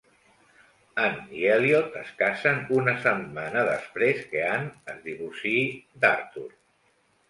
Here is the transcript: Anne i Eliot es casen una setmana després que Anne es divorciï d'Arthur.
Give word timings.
Anne 1.03 1.35
i 1.39 1.43
Eliot 1.57 1.99
es 2.01 2.09
casen 2.23 2.59
una 2.79 2.97
setmana 3.05 3.69
després 3.71 4.27
que 4.35 4.45
Anne 4.59 4.93
es 4.97 5.09
divorciï 5.09 5.67
d'Arthur. 6.05 6.53